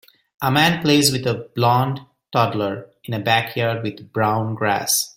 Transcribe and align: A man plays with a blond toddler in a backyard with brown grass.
A 0.41 0.49
man 0.49 0.81
plays 0.81 1.11
with 1.11 1.27
a 1.27 1.47
blond 1.55 1.99
toddler 2.33 2.89
in 3.03 3.13
a 3.13 3.19
backyard 3.19 3.83
with 3.83 4.11
brown 4.11 4.55
grass. 4.55 5.09